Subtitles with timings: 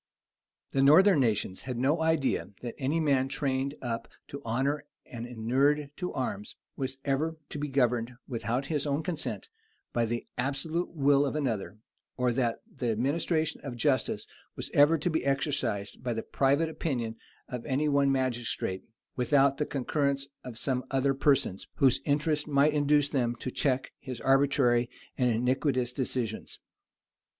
[0.71, 5.91] ]The northern nations had no idea that any man trained up to honor and inured
[5.97, 9.49] to arms, was ever to be governed, without his own consent,
[9.93, 11.77] by the absolute will of another;
[12.17, 14.25] or that the administration of justice
[14.55, 17.15] was ever to be exercised by the private opinion
[17.47, 18.83] of any one magistrate,
[19.15, 24.19] without the concurrence of some other persons, whose interest might induce them to check his
[24.19, 26.57] arbitrary and iniquitous decisions.